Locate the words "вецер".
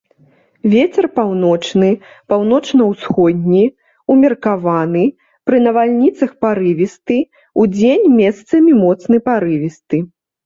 0.73-1.05